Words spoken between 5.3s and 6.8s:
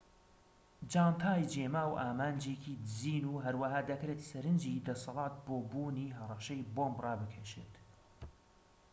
بۆ بوونی هەڕەشەی